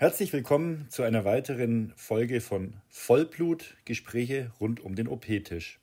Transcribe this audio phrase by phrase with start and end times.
[0.00, 5.80] Herzlich willkommen zu einer weiteren Folge von Vollblut Gespräche rund um den OP-Tisch.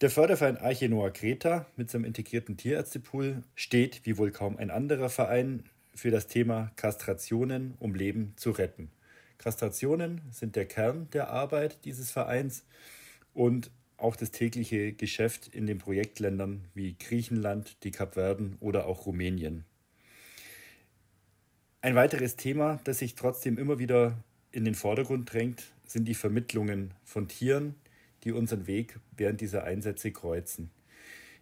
[0.00, 5.10] Der Förderverein Arche Noah Kreta mit seinem integrierten Tierärztepool steht, wie wohl kaum ein anderer
[5.10, 8.92] Verein, für das Thema Kastrationen, um Leben zu retten.
[9.38, 12.64] Kastrationen sind der Kern der Arbeit dieses Vereins
[13.34, 19.64] und auch das tägliche Geschäft in den Projektländern wie Griechenland, die Kapverden oder auch Rumänien.
[21.80, 24.18] Ein weiteres Thema, das sich trotzdem immer wieder
[24.50, 27.76] in den Vordergrund drängt, sind die Vermittlungen von Tieren,
[28.24, 30.70] die unseren Weg während dieser Einsätze kreuzen.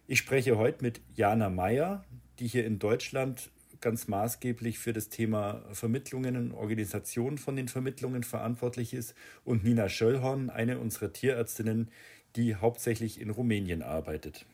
[0.05, 2.05] Ich spreche heute mit Jana Meyer,
[2.37, 3.49] die hier in Deutschland
[3.81, 9.89] ganz maßgeblich für das Thema Vermittlungen und Organisation von den Vermittlungen verantwortlich ist, und Nina
[9.89, 11.89] Schöllhorn, eine unserer Tierärztinnen,
[12.35, 14.45] die hauptsächlich in Rumänien arbeitet.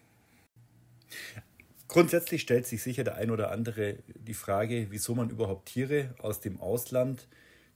[1.93, 6.41] Grundsätzlich stellt sich sicher der ein oder andere die Frage, wieso man überhaupt Tiere aus
[6.41, 7.27] dem Ausland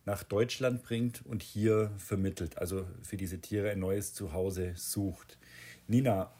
[0.05, 5.37] nach Deutschland bringt und hier vermittelt, also für diese Tiere ein neues Zuhause sucht.
[5.87, 6.31] Nina,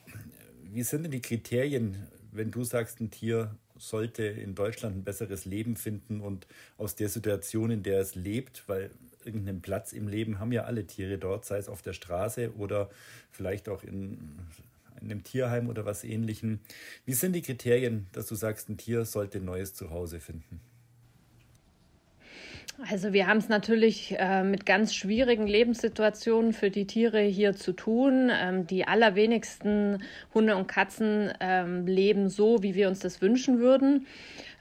[0.63, 5.45] wie sind denn die Kriterien, wenn du sagst, ein Tier sollte in Deutschland ein besseres
[5.45, 6.47] Leben finden und
[6.79, 8.89] aus der Situation, in der es lebt, weil
[9.23, 12.89] irgendeinen Platz im Leben haben ja alle Tiere dort, sei es auf der Straße oder
[13.29, 14.39] vielleicht auch in
[15.01, 16.59] in einem Tierheim oder was ähnlichem.
[17.05, 20.59] Wie sind die Kriterien, dass du sagst, ein Tier sollte ein neues Zuhause finden?
[22.89, 27.73] Also wir haben es natürlich äh, mit ganz schwierigen Lebenssituationen für die Tiere hier zu
[27.73, 28.29] tun.
[28.31, 30.03] Ähm, die allerwenigsten
[30.35, 34.05] Hunde und Katzen ähm, leben so, wie wir uns das wünschen würden.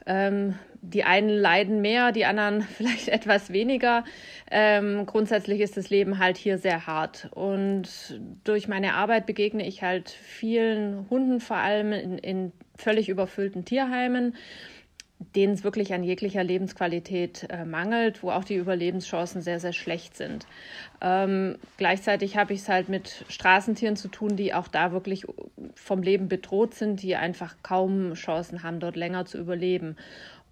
[0.07, 4.03] Ähm, die einen leiden mehr, die anderen vielleicht etwas weniger.
[4.49, 7.29] Ähm, grundsätzlich ist das Leben halt hier sehr hart.
[7.31, 13.65] Und durch meine Arbeit begegne ich halt vielen Hunden, vor allem in, in völlig überfüllten
[13.65, 14.35] Tierheimen,
[15.19, 20.15] denen es wirklich an jeglicher Lebensqualität äh, mangelt, wo auch die Überlebenschancen sehr, sehr schlecht
[20.15, 20.45] sind.
[21.01, 25.25] Ähm, gleichzeitig habe ich es halt mit Straßentieren zu tun, die auch da wirklich
[25.73, 29.95] vom Leben bedroht sind, die einfach kaum Chancen haben, dort länger zu überleben.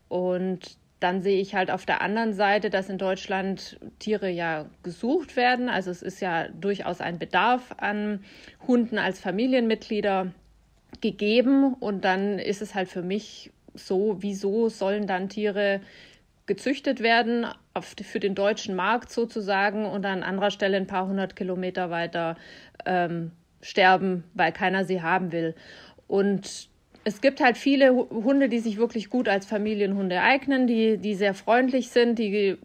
[0.09, 5.35] Und dann sehe ich halt auf der anderen Seite, dass in Deutschland Tiere ja gesucht
[5.35, 5.69] werden.
[5.69, 8.23] Also es ist ja durchaus ein Bedarf an
[8.65, 10.31] Hunden als Familienmitglieder
[11.01, 11.75] gegeben.
[11.75, 15.81] Und dann ist es halt für mich so, wieso sollen dann Tiere
[16.45, 21.35] gezüchtet werden auf, für den deutschen Markt sozusagen und an anderer Stelle ein paar hundert
[21.35, 22.37] Kilometer weiter
[22.85, 23.31] ähm,
[23.61, 25.55] sterben, weil keiner sie haben will.
[26.07, 26.69] Und
[27.03, 31.33] es gibt halt viele Hunde, die sich wirklich gut als Familienhunde eignen, die, die sehr
[31.33, 32.57] freundlich sind, die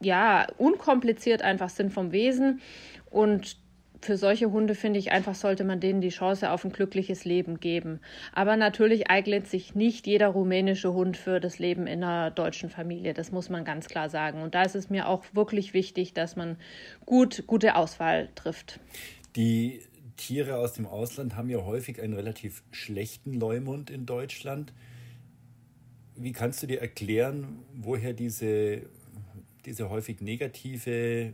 [0.00, 2.60] ja unkompliziert einfach sind vom Wesen.
[3.10, 3.56] Und
[4.02, 7.60] für solche Hunde finde ich einfach, sollte man denen die Chance auf ein glückliches Leben
[7.60, 8.00] geben.
[8.32, 13.14] Aber natürlich eignet sich nicht jeder rumänische Hund für das Leben in einer deutschen Familie.
[13.14, 14.42] Das muss man ganz klar sagen.
[14.42, 16.56] Und da ist es mir auch wirklich wichtig, dass man
[17.06, 18.80] gut, gute Auswahl trifft.
[19.36, 19.80] Die
[20.16, 24.72] Tiere aus dem Ausland haben ja häufig einen relativ schlechten Leumund in Deutschland.
[26.16, 28.82] Wie kannst du dir erklären, woher diese,
[29.64, 31.32] diese häufig negative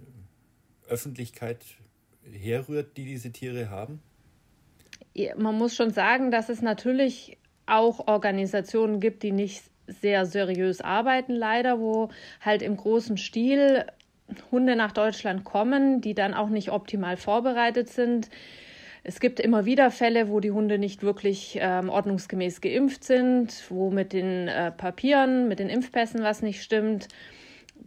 [0.87, 1.65] Öffentlichkeit
[2.33, 4.01] herrührt, die diese Tiere haben?
[5.37, 11.35] Man muss schon sagen, dass es natürlich auch Organisationen gibt, die nicht sehr seriös arbeiten,
[11.35, 13.85] leider, wo halt im großen Stil
[14.53, 18.29] Hunde nach Deutschland kommen, die dann auch nicht optimal vorbereitet sind,
[19.09, 23.91] es gibt immer wieder Fälle, wo die Hunde nicht wirklich ähm, ordnungsgemäß geimpft sind, wo
[23.91, 27.09] mit den äh, Papieren, mit den Impfpässen was nicht stimmt,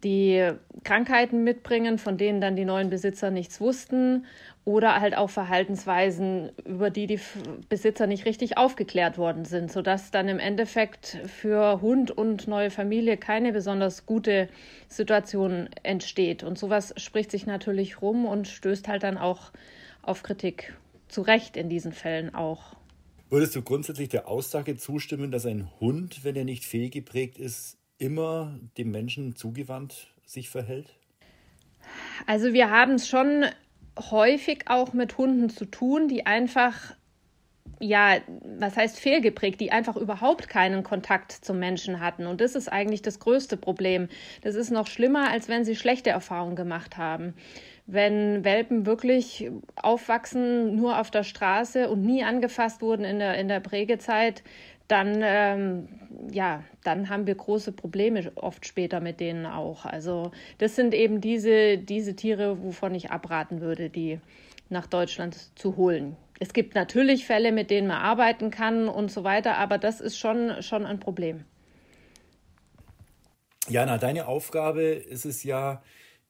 [0.03, 0.52] die
[0.84, 4.25] Krankheiten mitbringen, von denen dann die neuen Besitzer nichts wussten
[4.63, 7.19] oder halt auch Verhaltensweisen, über die die
[7.69, 13.18] Besitzer nicht richtig aufgeklärt worden sind, sodass dann im Endeffekt für Hund und neue Familie
[13.18, 14.50] keine besonders gute
[14.88, 16.44] Situation entsteht.
[16.44, 19.51] Und sowas spricht sich natürlich rum und stößt halt dann auch
[20.03, 20.74] auf Kritik
[21.07, 22.75] zu Recht in diesen Fällen auch.
[23.30, 28.59] Würdest du grundsätzlich der Aussage zustimmen, dass ein Hund, wenn er nicht fehlgeprägt ist, immer
[28.78, 30.95] dem Menschen zugewandt sich verhält?
[32.25, 33.45] Also wir haben es schon
[34.00, 36.95] häufig auch mit Hunden zu tun, die einfach,
[37.80, 38.18] ja,
[38.57, 42.25] was heißt fehlgeprägt, die einfach überhaupt keinen Kontakt zum Menschen hatten.
[42.25, 44.09] Und das ist eigentlich das größte Problem.
[44.42, 47.36] Das ist noch schlimmer, als wenn sie schlechte Erfahrungen gemacht haben
[47.92, 53.47] wenn Welpen wirklich aufwachsen, nur auf der Straße und nie angefasst wurden in der, in
[53.47, 54.44] der Prägezeit,
[54.92, 55.88] dann, ähm,
[56.32, 59.86] ja, dann haben wir große Probleme oft später mit denen auch.
[59.86, 64.20] Also das sind eben diese, diese Tiere, wovon ich abraten würde, die
[64.70, 66.18] nach Deutschland zu holen.
[66.40, 70.18] Es gibt natürlich Fälle, mit denen man arbeiten kann und so weiter, aber das ist
[70.18, 71.46] schon, schon ein Problem.
[73.70, 75.84] Jana, deine Aufgabe ist es ja,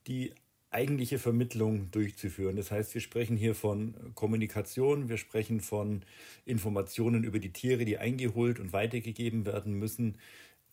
[0.08, 0.34] die
[0.71, 2.56] eigentliche Vermittlung durchzuführen.
[2.56, 6.03] Das heißt, wir sprechen hier von Kommunikation, wir sprechen von
[6.45, 10.18] Informationen über die Tiere, die eingeholt und weitergegeben werden müssen.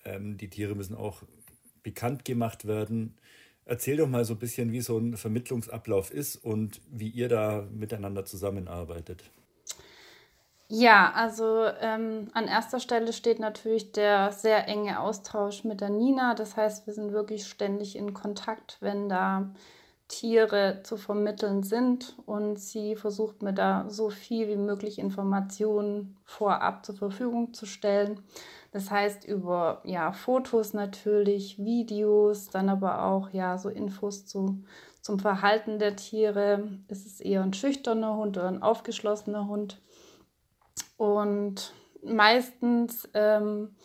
[0.04, 1.22] Ähm, die Tiere müssen auch
[1.82, 3.14] bekannt gemacht werden.
[3.64, 7.66] Erzähl doch mal so ein bisschen, wie so ein Vermittlungsablauf ist und wie ihr da
[7.70, 9.24] miteinander zusammenarbeitet.
[10.70, 16.34] Ja, also ähm, an erster Stelle steht natürlich der sehr enge Austausch mit der Nina.
[16.34, 19.50] Das heißt, wir sind wirklich ständig in Kontakt, wenn da
[20.08, 26.84] Tiere zu vermitteln sind und sie versucht mir da so viel wie möglich Informationen vorab
[26.84, 28.22] zur Verfügung zu stellen.
[28.72, 34.64] Das heißt über ja, Fotos natürlich, Videos, dann aber auch ja, so Infos zu,
[35.02, 36.68] zum Verhalten der Tiere.
[36.88, 39.80] Ist es eher ein schüchterner Hund oder ein aufgeschlossener Hund?
[40.96, 43.76] Und meistens ähm,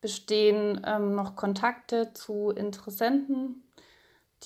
[0.00, 3.63] bestehen ähm, noch Kontakte zu Interessenten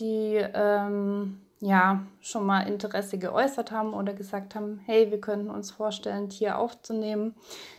[0.00, 5.70] die ähm, ja schon mal Interesse geäußert haben oder gesagt haben, hey, wir könnten uns
[5.70, 7.34] vorstellen, Tier aufzunehmen.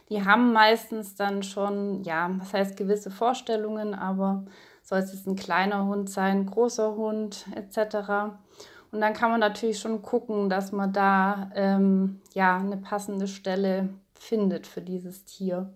[0.10, 4.44] Die haben meistens dann schon, ja, was heißt gewisse Vorstellungen, aber
[4.82, 8.34] soll es ein kleiner Hund sein, großer Hund etc.
[8.92, 13.90] Und dann kann man natürlich schon gucken, dass man da ähm, ja eine passende Stelle
[14.16, 15.72] findet für dieses Tier.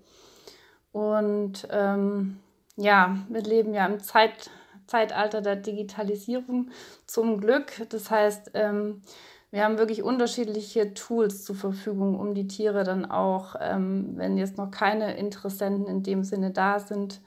[0.92, 2.40] Und ähm,
[2.76, 4.50] ja, wir leben ja im Zeit,
[4.88, 6.70] Zeitalter der Digitalisierung
[7.06, 7.88] zum Glück.
[7.90, 9.02] Das heißt, ähm,
[9.52, 14.58] wir haben wirklich unterschiedliche Tools zur Verfügung, um die Tiere dann auch, ähm, wenn jetzt
[14.58, 17.22] noch keine Interessenten in dem Sinne da sind,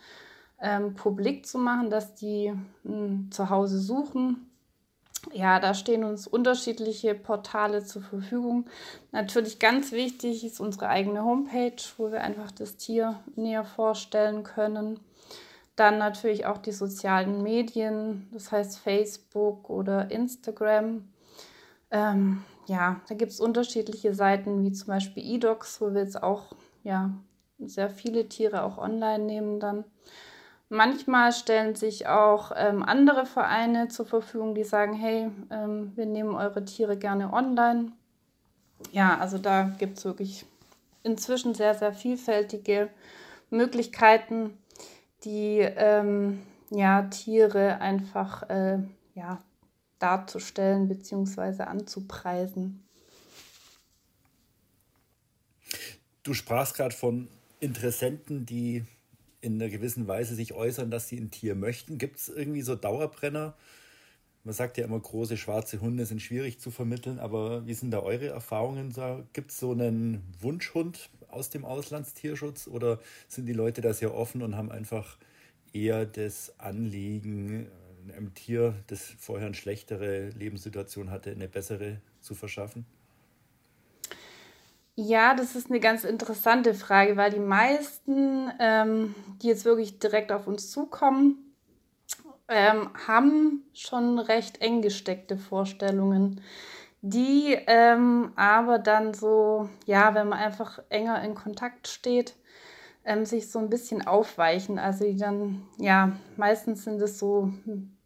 [0.60, 4.50] ähm, publik zu machen, dass die mh, hm, zu Hause suchen.
[5.32, 8.66] Ja, da stehen uns unterschiedliche Portale zur Verfügung.
[9.12, 15.00] Natürlich ganz wichtig ist unsere eigene Homepage, wo wir einfach das Tier näher vorstellen können.
[15.76, 21.06] Dann natürlich auch die sozialen Medien, das heißt Facebook oder Instagram.
[21.90, 26.54] Ähm, ja, da gibt es unterschiedliche Seiten, wie zum Beispiel eDocs, wo wir jetzt auch
[26.82, 27.10] ja,
[27.58, 29.84] sehr viele Tiere auch online nehmen dann.
[30.68, 36.34] Manchmal stellen sich auch ähm, andere Vereine zur Verfügung, die sagen, hey, ähm, wir nehmen
[36.34, 37.92] eure Tiere gerne online.
[38.90, 40.44] Ja, also da gibt es wirklich
[41.04, 42.88] inzwischen sehr, sehr vielfältige
[43.50, 44.58] Möglichkeiten
[45.24, 48.78] die ähm, ja, Tiere einfach äh,
[49.14, 49.42] ja,
[49.98, 51.62] darzustellen bzw.
[51.62, 52.82] anzupreisen.
[56.22, 57.28] Du sprachst gerade von
[57.60, 58.84] Interessenten, die
[59.40, 61.98] in einer gewissen Weise sich äußern, dass sie ein Tier möchten.
[61.98, 63.54] Gibt es irgendwie so Dauerbrenner?
[64.42, 68.00] Man sagt ja immer, große schwarze Hunde sind schwierig zu vermitteln, aber wie sind da
[68.00, 68.94] eure Erfahrungen?
[69.32, 72.98] Gibt es so einen Wunschhund aus dem Auslandstierschutz oder
[73.28, 75.18] sind die Leute da sehr offen und haben einfach
[75.72, 77.68] eher das Anliegen,
[78.14, 82.86] einem Tier, das vorher eine schlechtere Lebenssituation hatte, eine bessere zu verschaffen?
[84.94, 90.32] Ja, das ist eine ganz interessante Frage, weil die meisten, ähm, die jetzt wirklich direkt
[90.32, 91.54] auf uns zukommen,
[92.48, 96.40] ähm, haben schon recht eng gesteckte Vorstellungen
[97.08, 102.34] die ähm, aber dann so, ja, wenn man einfach enger in Kontakt steht,
[103.04, 104.78] ähm, sich so ein bisschen aufweichen.
[104.80, 107.96] Also die dann, ja, meistens sind es so hm,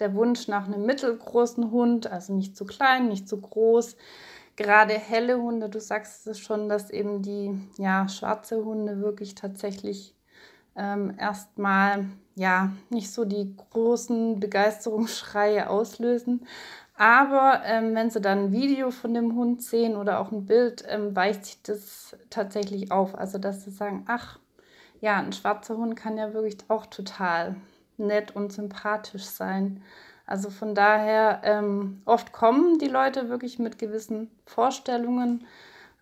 [0.00, 3.96] der Wunsch nach einem mittelgroßen Hund, also nicht zu klein, nicht zu groß.
[4.56, 10.16] Gerade helle Hunde, du sagst es schon, dass eben die ja, schwarze Hunde wirklich tatsächlich
[10.78, 16.46] ähm, erstmal ja nicht so die großen Begeisterungsschreie auslösen.
[16.96, 20.84] Aber ähm, wenn sie dann ein Video von dem Hund sehen oder auch ein Bild,
[20.88, 23.16] ähm, weicht sich das tatsächlich auf.
[23.16, 24.38] Also, dass sie sagen, ach,
[25.00, 27.56] ja, ein schwarzer Hund kann ja wirklich auch total
[27.98, 29.82] nett und sympathisch sein.
[30.26, 35.46] Also von daher, ähm, oft kommen die Leute wirklich mit gewissen Vorstellungen,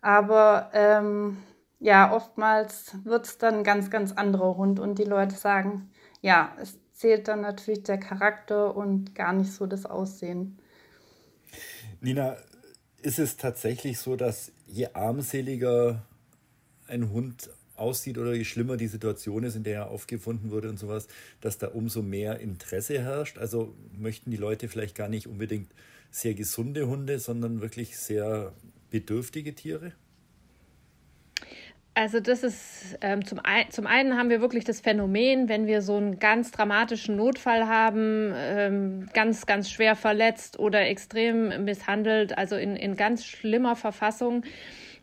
[0.01, 1.37] aber ähm,
[1.79, 5.89] ja, oftmals wird es dann ein ganz, ganz anderer Hund und die Leute sagen,
[6.21, 10.57] ja, es zählt dann natürlich der Charakter und gar nicht so das Aussehen.
[12.01, 12.37] Nina,
[13.01, 16.03] ist es tatsächlich so, dass je armseliger
[16.87, 20.79] ein Hund aussieht oder je schlimmer die Situation ist, in der er aufgefunden wurde und
[20.79, 21.07] sowas,
[21.41, 23.37] dass da umso mehr Interesse herrscht?
[23.37, 25.71] Also möchten die Leute vielleicht gar nicht unbedingt
[26.09, 28.53] sehr gesunde Hunde, sondern wirklich sehr
[28.89, 29.93] bedürftige Tiere?
[31.97, 35.81] Also das ist ähm, zum, ein, zum einen haben wir wirklich das Phänomen, wenn wir
[35.81, 42.55] so einen ganz dramatischen Notfall haben, ähm, ganz, ganz schwer verletzt oder extrem misshandelt, also
[42.55, 44.43] in, in ganz schlimmer Verfassung,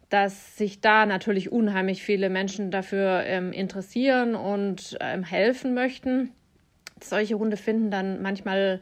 [0.09, 6.31] dass sich da natürlich unheimlich viele Menschen dafür ähm, interessieren und ähm, helfen möchten.
[7.03, 8.81] solche Hunde finden dann manchmal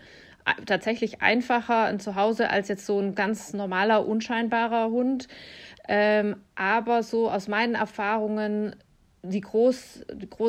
[0.67, 5.29] tatsächlich einfacher ein Zuhause als jetzt so ein ganz normaler, unscheinbarer Hund.
[5.89, 8.77] Ähm, aber so aus meinen Erfahrungen,
[9.23, 10.05] die groß,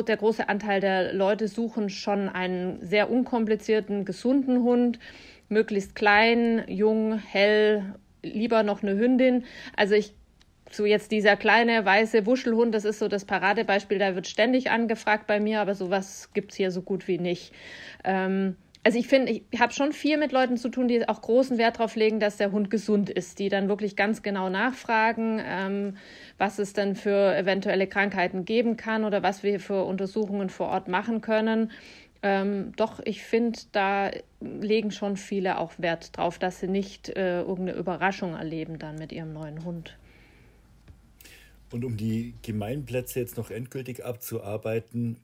[0.06, 4.98] der große Anteil der Leute suchen schon einen sehr unkomplizierten, gesunden Hund,
[5.48, 9.44] möglichst klein, jung, hell, lieber noch eine Hündin.
[9.76, 10.14] Also ich
[10.70, 15.26] so jetzt dieser kleine weiße Wuschelhund, das ist so das Paradebeispiel, da wird ständig angefragt
[15.26, 17.52] bei mir, aber sowas gibt es hier so gut wie nicht.
[18.02, 21.56] Ähm, also ich finde, ich habe schon viel mit Leuten zu tun, die auch großen
[21.56, 25.96] Wert darauf legen, dass der Hund gesund ist, die dann wirklich ganz genau nachfragen, ähm,
[26.36, 30.88] was es denn für eventuelle Krankheiten geben kann oder was wir für Untersuchungen vor Ort
[30.88, 31.72] machen können.
[32.22, 34.10] Ähm, doch, ich finde, da
[34.40, 39.12] legen schon viele auch Wert drauf, dass sie nicht äh, irgendeine Überraschung erleben dann mit
[39.12, 39.96] ihrem neuen Hund.
[41.72, 45.16] Und um die Gemeinplätze jetzt noch endgültig abzuarbeiten,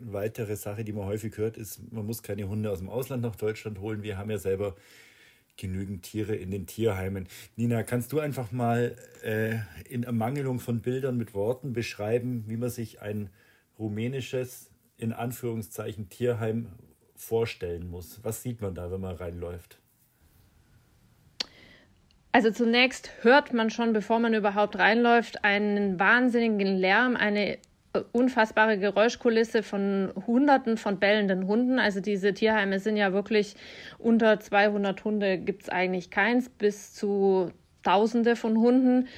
[0.00, 3.36] weitere Sache, die man häufig hört, ist, man muss keine Hunde aus dem Ausland nach
[3.36, 4.02] Deutschland holen.
[4.02, 4.76] Wir haben ja selber
[5.56, 7.28] genügend Tiere in den Tierheimen.
[7.56, 12.70] Nina, kannst du einfach mal äh, in Ermangelung von Bildern mit Worten beschreiben, wie man
[12.70, 13.30] sich ein
[13.78, 16.68] rumänisches, in Anführungszeichen, Tierheim
[17.14, 18.20] vorstellen muss?
[18.22, 19.78] Was sieht man da, wenn man reinläuft?
[22.32, 27.58] Also zunächst hört man schon, bevor man überhaupt reinläuft, einen wahnsinnigen Lärm, eine
[28.12, 31.78] unfassbare Geräuschkulisse von Hunderten von bellenden Hunden.
[31.78, 33.56] Also diese Tierheime sind ja wirklich
[33.98, 37.50] unter 200 Hunde gibt es eigentlich keins, bis zu
[37.82, 39.08] Tausende von Hunden,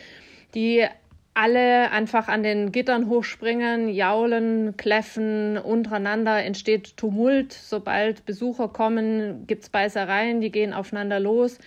[0.55, 0.87] die
[1.35, 7.53] alle einfach an den Gittern hochspringen, jaulen, kläffen, untereinander entsteht Tumult.
[7.53, 11.59] Sobald Besucher kommen, gibt es Beißereien, die gehen aufeinander los.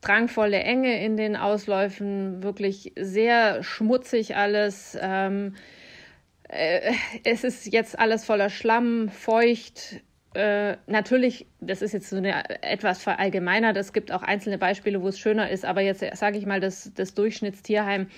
[0.00, 4.98] Drangvolle Enge in den Ausläufen, wirklich sehr schmutzig alles.
[5.00, 5.54] Ähm,
[6.48, 6.92] äh,
[7.24, 10.02] es ist jetzt alles voller Schlamm, feucht.
[10.34, 13.76] Äh, natürlich, das ist jetzt so eine etwas verallgemeinert.
[13.76, 16.92] Es gibt auch einzelne Beispiele, wo es schöner ist, aber jetzt sage ich mal, das,
[16.94, 18.08] das Durchschnittstierheim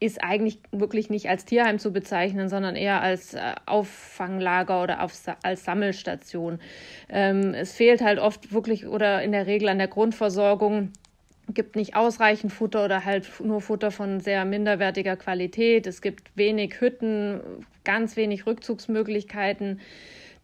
[0.00, 5.12] ist eigentlich wirklich nicht als Tierheim zu bezeichnen, sondern eher als äh, Auffanglager oder auf,
[5.42, 6.60] als Sammelstation.
[7.08, 10.92] Ähm, es fehlt halt oft wirklich oder in der Regel an der Grundversorgung
[11.54, 15.86] gibt nicht ausreichend Futter oder halt nur Futter von sehr minderwertiger Qualität.
[15.86, 17.40] Es gibt wenig Hütten,
[17.84, 19.80] ganz wenig Rückzugsmöglichkeiten.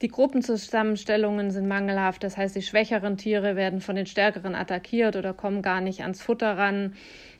[0.04, 5.32] Die Gruppenzusammenstellungen sind mangelhaft, das heißt, die schwächeren Tiere werden von den stärkeren attackiert oder
[5.32, 6.92] kommen gar nicht ans Futter ran.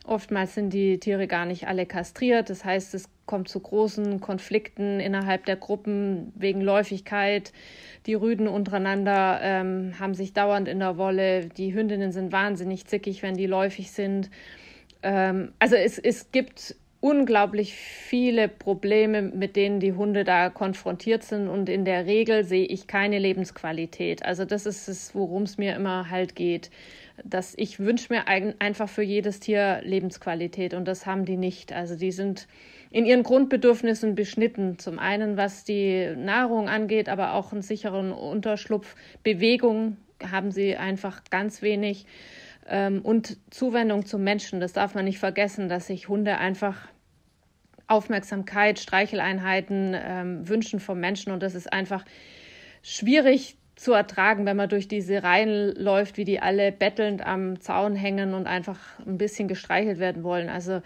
[0.07, 4.99] Oftmals sind die Tiere gar nicht alle kastriert, das heißt, es kommt zu großen Konflikten
[4.99, 7.53] innerhalb der Gruppen wegen Läufigkeit.
[8.07, 11.51] Die Rüden untereinander ähm, haben sich dauernd in der Wolle.
[11.51, 14.31] Die Hündinnen sind wahnsinnig zickig, wenn die läufig sind.
[15.03, 21.49] Ähm, also es, es gibt unglaublich viele Probleme, mit denen die Hunde da konfrontiert sind.
[21.49, 24.25] Und in der Regel sehe ich keine Lebensqualität.
[24.25, 26.71] Also das ist es, worum es mir immer halt geht.
[27.23, 31.75] Dass ich wünsche mir einfach für jedes Tier Lebensqualität und das haben die nicht.
[31.75, 32.49] Also die sind
[32.91, 34.79] in ihren Grundbedürfnissen beschnitten.
[34.79, 38.97] Zum einen, was die Nahrung angeht, aber auch einen sicheren Unterschlupf.
[39.23, 39.99] Bewegung
[40.33, 42.07] haben sie einfach ganz wenig.
[42.67, 46.89] Ähm, und Zuwendung zum Menschen, das darf man nicht vergessen, dass sich Hunde einfach
[47.87, 51.33] Aufmerksamkeit, Streicheleinheiten ähm, wünschen vom Menschen.
[51.33, 52.05] Und das ist einfach
[52.83, 57.97] schwierig zu ertragen, wenn man durch diese Reihen läuft, wie die alle bettelnd am Zaun
[57.97, 60.49] hängen und einfach ein bisschen gestreichelt werden wollen.
[60.49, 60.81] Also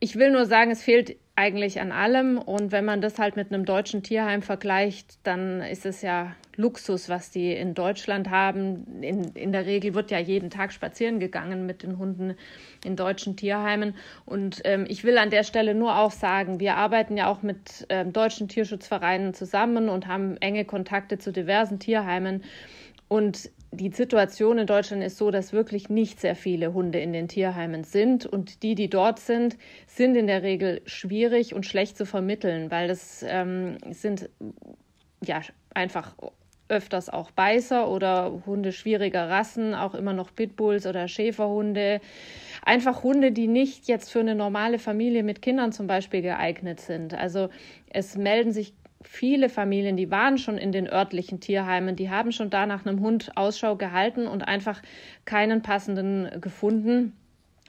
[0.00, 2.38] ich will nur sagen, es fehlt eigentlich an allem.
[2.38, 7.08] Und wenn man das halt mit einem deutschen Tierheim vergleicht, dann ist es ja Luxus,
[7.08, 9.02] was die in Deutschland haben.
[9.02, 12.36] In, in der Regel wird ja jeden Tag spazieren gegangen mit den Hunden
[12.84, 13.94] in deutschen Tierheimen.
[14.24, 17.86] Und ähm, ich will an der Stelle nur auch sagen, wir arbeiten ja auch mit
[17.88, 22.44] ähm, deutschen Tierschutzvereinen zusammen und haben enge Kontakte zu diversen Tierheimen.
[23.08, 27.28] Und die Situation in Deutschland ist so, dass wirklich nicht sehr viele Hunde in den
[27.28, 28.26] Tierheimen sind.
[28.26, 32.88] Und die, die dort sind, sind in der Regel schwierig und schlecht zu vermitteln, weil
[32.88, 34.28] das ähm, sind
[35.24, 35.40] ja
[35.74, 36.14] einfach
[36.68, 42.00] öfters auch Beißer oder Hunde schwieriger Rassen, auch immer noch Pitbulls oder Schäferhunde.
[42.62, 47.12] Einfach Hunde, die nicht jetzt für eine normale Familie mit Kindern zum Beispiel geeignet sind.
[47.14, 47.50] Also
[47.90, 48.72] es melden sich
[49.04, 53.00] viele Familien, die waren schon in den örtlichen Tierheimen, die haben schon da nach einem
[53.00, 54.82] Hund Ausschau gehalten und einfach
[55.24, 57.12] keinen passenden gefunden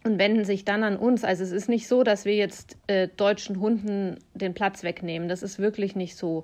[0.03, 1.23] und wenden sich dann an uns.
[1.23, 5.27] Also es ist nicht so, dass wir jetzt äh, deutschen Hunden den Platz wegnehmen.
[5.27, 6.43] Das ist wirklich nicht so.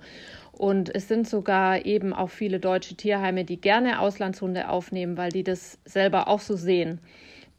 [0.51, 5.43] Und es sind sogar eben auch viele deutsche Tierheime, die gerne Auslandshunde aufnehmen, weil die
[5.43, 6.99] das selber auch so sehen,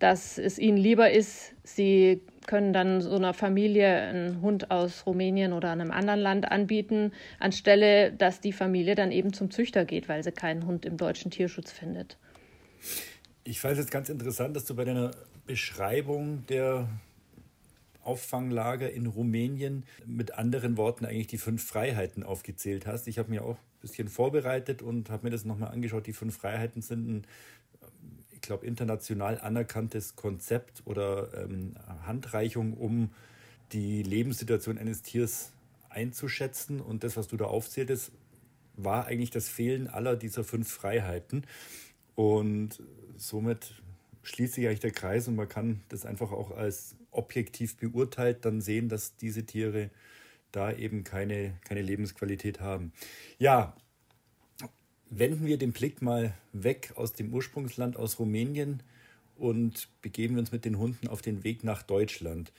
[0.01, 5.53] dass es ihnen lieber ist, sie können dann so einer Familie einen Hund aus Rumänien
[5.53, 10.23] oder einem anderen Land anbieten, anstelle dass die Familie dann eben zum Züchter geht, weil
[10.23, 12.19] sie keinen Hund im deutschen Tierschutz findet.
[13.45, 15.11] Ich fand es jetzt ganz interessant, dass du bei deiner
[15.47, 16.89] Beschreibung der
[18.05, 23.07] Auffanglager in Rumänien mit anderen Worten eigentlich die fünf Freiheiten aufgezählt hast.
[23.07, 26.07] Ich habe mir auch ein bisschen vorbereitet und habe mir das nochmal angeschaut.
[26.07, 27.27] Die fünf Freiheiten sind ein,
[28.43, 31.75] glaube, international anerkanntes Konzept oder ähm,
[32.07, 33.11] Handreichung, um
[33.73, 35.53] die Lebenssituation eines Tiers
[35.89, 36.81] einzuschätzen.
[36.81, 38.13] Und das, was du da aufzähltest,
[38.77, 41.47] war eigentlich das Fehlen aller dieser fünf Freiheiten.
[42.15, 42.83] Und
[43.17, 43.83] somit
[44.23, 48.61] schließt sich eigentlich der Kreis und man kann das einfach auch als objektiv beurteilt dann
[48.61, 49.91] sehen, dass diese Tiere
[50.53, 52.93] da eben keine, keine Lebensqualität haben.
[53.39, 53.75] Ja,
[55.15, 58.83] wenden wir den Blick mal weg aus dem Ursprungsland, aus Rumänien
[59.37, 62.53] und begeben uns mit den Hunden auf den Weg nach Deutschland.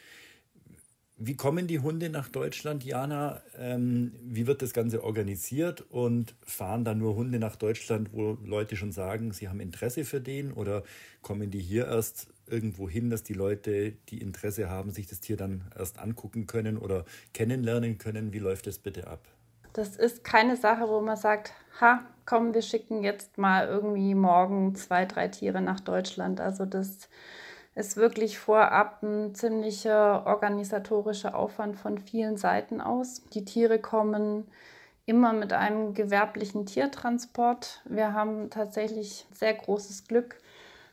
[1.17, 3.41] Wie kommen die Hunde nach Deutschland, Jana?
[3.57, 8.75] Ähm, wie wird das Ganze organisiert und fahren da nur Hunde nach Deutschland, wo Leute
[8.75, 10.83] schon sagen, sie haben Interesse für den oder
[11.21, 15.37] kommen die hier erst irgendwo hin, dass die Leute, die Interesse haben, sich das Tier
[15.37, 18.33] dann erst angucken können oder kennenlernen können?
[18.33, 19.25] Wie läuft das bitte ab?
[19.73, 24.75] Das ist keine Sache, wo man sagt, ha, komm, wir schicken jetzt mal irgendwie morgen
[24.75, 26.39] zwei, drei Tiere nach Deutschland.
[26.39, 27.09] Also das
[27.75, 33.23] ist wirklich vorab ein ziemlicher organisatorischer Aufwand von vielen Seiten aus.
[33.33, 34.47] Die Tiere kommen
[35.05, 37.81] immer mit einem gewerblichen Tiertransport.
[37.85, 40.37] Wir haben tatsächlich sehr großes Glück,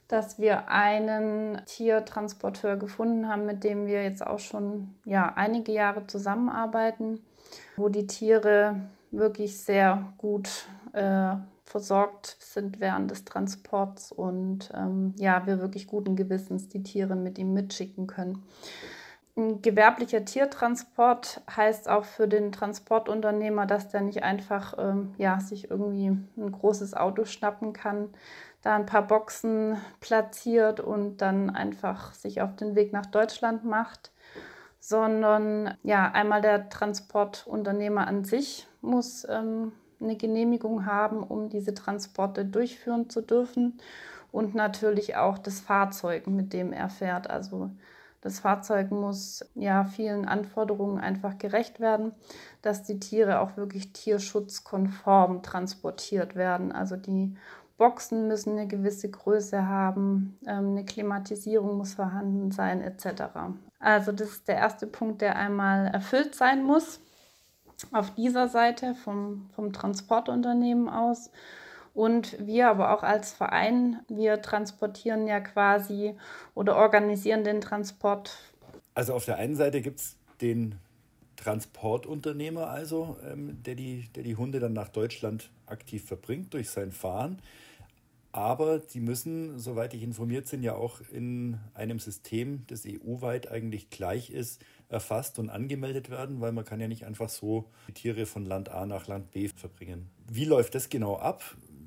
[0.09, 6.07] dass wir einen Tiertransporteur gefunden haben, mit dem wir jetzt auch schon ja, einige Jahre
[6.07, 7.21] zusammenarbeiten,
[7.77, 8.81] wo die Tiere
[9.11, 16.17] wirklich sehr gut äh, versorgt sind während des Transports und ähm, ja, wir wirklich guten
[16.17, 18.43] Gewissens die Tiere mit ihm mitschicken können.
[19.37, 25.71] Ein gewerblicher Tiertransport heißt auch für den Transportunternehmer, dass der nicht einfach ähm, ja, sich
[25.71, 28.09] irgendwie ein großes Auto schnappen kann,
[28.63, 34.11] da ein paar Boxen platziert und dann einfach sich auf den Weg nach Deutschland macht,
[34.81, 42.45] sondern ja, einmal der Transportunternehmer an sich muss ähm, eine Genehmigung haben, um diese Transporte
[42.47, 43.79] durchführen zu dürfen
[44.33, 47.29] und natürlich auch das Fahrzeug, mit dem er fährt.
[47.29, 47.71] Also
[48.23, 52.13] das Fahrzeug muss ja vielen Anforderungen einfach gerecht werden,
[52.63, 56.71] dass die Tiere auch wirklich tierschutzkonform transportiert werden.
[56.71, 57.35] Also die
[57.81, 63.23] Boxen müssen eine gewisse Größe haben, ähm, eine Klimatisierung muss vorhanden sein, etc.
[63.79, 67.01] Also das ist der erste Punkt, der einmal erfüllt sein muss
[67.91, 71.31] auf dieser Seite vom, vom Transportunternehmen aus.
[71.95, 76.15] Und wir aber auch als Verein, wir transportieren ja quasi
[76.55, 78.37] oder organisieren den Transport.
[78.93, 80.75] Also auf der einen Seite gibt es den
[81.37, 86.93] Transportunternehmer also, ähm, der, die, der die Hunde dann nach Deutschland aktiv verbringt durch sein
[86.93, 87.41] Fahren.
[88.33, 93.91] Aber die müssen, soweit ich informiert bin, ja auch in einem System, das EU-weit eigentlich
[93.91, 98.27] gleich ist, erfasst und angemeldet werden, weil man kann ja nicht einfach so die Tiere
[98.27, 100.11] von Land A nach Land B verbringen.
[100.29, 101.43] Wie läuft das genau ab?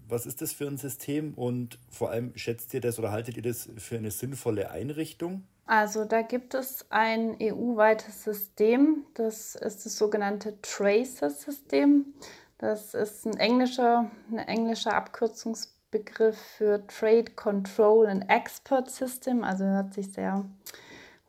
[0.09, 3.43] Was ist das für ein System und vor allem schätzt ihr das oder haltet ihr
[3.43, 5.43] das für eine sinnvolle Einrichtung?
[5.65, 12.13] Also da gibt es ein EU-weites System, das ist das sogenannte Tracer-System.
[12.57, 19.63] Das ist ein englischer, eine englische Abkürzungs Begriff für Trade Control and Export System, also
[19.63, 20.43] hört sich sehr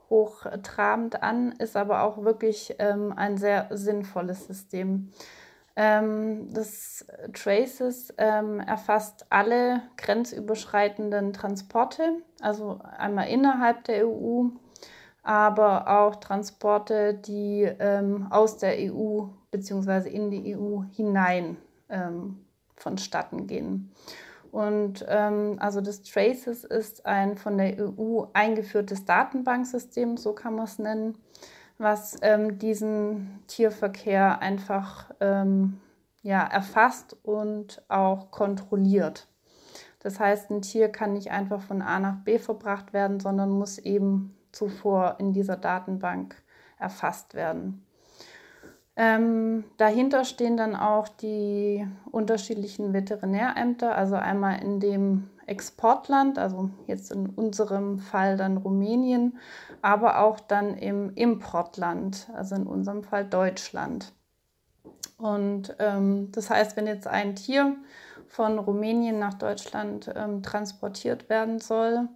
[0.09, 5.13] hochtrabend an, ist aber auch wirklich ähm, ein sehr sinnvolles System.
[5.77, 14.47] Ähm, das Traces ähm, erfasst alle grenzüberschreitenden Transporte, also einmal innerhalb der EU,
[15.23, 20.09] aber auch Transporte, die ähm, aus der EU bzw.
[20.09, 21.59] in die EU hinein
[21.91, 22.47] ähm,
[22.77, 23.93] vonstatten gehen.
[24.55, 30.67] Und ähm, also das Traces ist ein von der EU eingeführtes Datenbanksystem, so kann man
[30.67, 31.19] es nennen,
[31.77, 35.81] was ähm, diesen Tierverkehr einfach ähm,
[36.23, 39.27] ja, erfasst und auch kontrolliert.
[39.99, 43.79] Das heißt, ein Tier kann nicht einfach von A nach B verbracht werden, sondern muss
[43.79, 46.41] eben zuvor in dieser Datenbank
[46.79, 47.85] erfasst werden.
[48.97, 57.11] Ähm, dahinter stehen dann auch die unterschiedlichen Veterinärämter, also einmal in dem Exportland, also jetzt
[57.11, 59.39] in unserem Fall dann Rumänien,
[59.83, 64.13] aber auch dann im Importland, also in unserem Fall Deutschland.
[65.19, 67.77] Und ähm, das heißt, wenn jetzt ein Tier
[68.29, 72.09] von Rumänien nach Deutschland ähm, transportiert werden soll,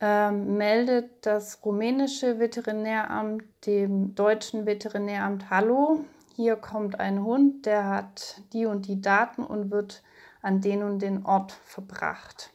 [0.00, 6.04] ähm, meldet das rumänische Veterinäramt dem deutschen Veterinäramt Hallo.
[6.36, 10.02] Hier kommt ein Hund, der hat die und die Daten und wird
[10.40, 12.50] an den und den Ort verbracht.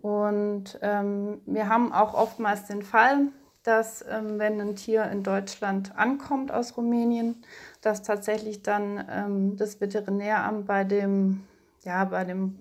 [0.00, 3.28] Und ähm, wir haben auch oftmals den Fall,
[3.62, 7.44] dass ähm, wenn ein Tier in Deutschland ankommt aus Rumänien,
[7.82, 11.44] dass tatsächlich dann ähm, das Veterinäramt bei dem,
[11.84, 12.58] ja, bei dem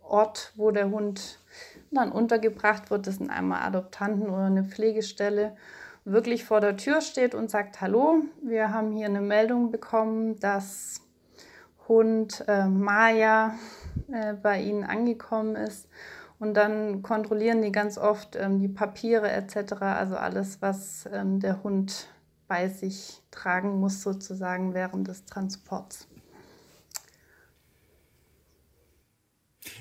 [0.00, 1.40] Ort, wo der Hund
[1.96, 5.56] dann untergebracht wird, das sind einmal Adoptanten oder eine Pflegestelle,
[6.04, 11.00] wirklich vor der Tür steht und sagt, hallo, wir haben hier eine Meldung bekommen, dass
[11.88, 13.54] Hund äh, Maya
[14.12, 15.88] äh, bei Ihnen angekommen ist.
[16.38, 21.62] Und dann kontrollieren die ganz oft ähm, die Papiere etc., also alles, was ähm, der
[21.62, 22.08] Hund
[22.46, 26.06] bei sich tragen muss, sozusagen während des Transports.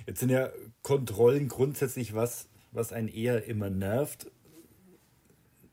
[0.05, 4.31] Jetzt sind ja Kontrollen grundsätzlich was, was einen eher immer nervt.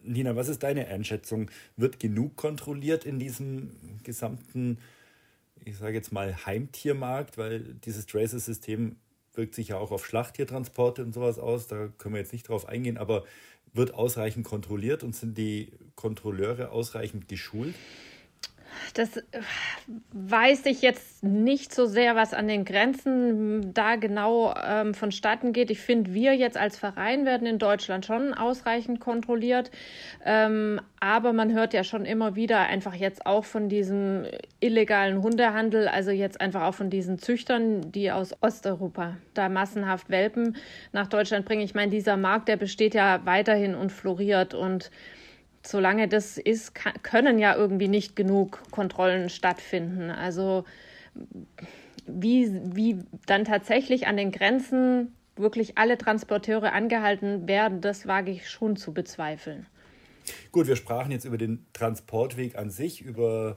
[0.02, 1.50] Nina, was ist deine Einschätzung?
[1.76, 3.70] Wird genug kontrolliert in diesem
[4.02, 4.78] gesamten,
[5.64, 7.38] ich sage jetzt mal, Heimtiermarkt?
[7.38, 8.96] Weil dieses Tracer-System
[9.34, 11.68] wirkt sich ja auch auf Schlachttiertransporte und sowas aus.
[11.68, 13.24] Da können wir jetzt nicht drauf eingehen, aber
[13.72, 17.74] wird ausreichend kontrolliert und sind die Kontrolleure ausreichend geschult?
[18.94, 19.22] Das äh,
[20.12, 25.70] weiß ich jetzt nicht so sehr, was an den Grenzen da genau ähm, vonstatten geht.
[25.70, 29.70] Ich finde, wir jetzt als Verein werden in Deutschland schon ausreichend kontrolliert.
[30.24, 34.24] Ähm, aber man hört ja schon immer wieder einfach jetzt auch von diesem
[34.60, 40.56] illegalen Hundehandel, also jetzt einfach auch von diesen Züchtern, die aus Osteuropa da massenhaft Welpen
[40.92, 41.62] nach Deutschland bringen.
[41.62, 44.90] Ich meine, dieser Markt, der besteht ja weiterhin und floriert und
[45.66, 50.10] solange das ist, kann, können ja irgendwie nicht genug Kontrollen stattfinden.
[50.10, 50.64] Also
[52.06, 58.50] wie, wie dann tatsächlich an den Grenzen wirklich alle Transporteure angehalten werden, das wage ich
[58.50, 59.66] schon zu bezweifeln.
[60.52, 63.56] Gut, wir sprachen jetzt über den Transportweg an sich, über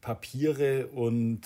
[0.00, 1.40] Papiere und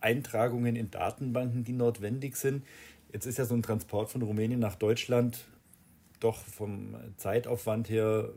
[0.00, 2.64] Eintragungen in Datenbanken, die notwendig sind.
[3.12, 5.44] Jetzt ist ja so ein Transport von Rumänien nach Deutschland
[6.20, 8.30] doch vom Zeitaufwand her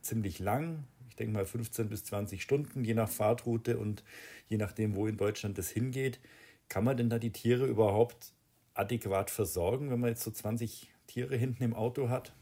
[0.00, 0.84] ziemlich lang.
[1.08, 4.04] Ich denke mal 15 bis 20 Stunden, je nach Fahrtroute und
[4.48, 6.20] je nachdem, wo in Deutschland das hingeht.
[6.68, 8.32] Kann man denn da die Tiere überhaupt
[8.74, 12.32] adäquat versorgen, wenn man jetzt so 20 Tiere hinten im Auto hat?